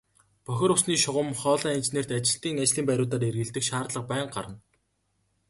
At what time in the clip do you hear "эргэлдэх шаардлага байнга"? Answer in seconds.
3.29-4.31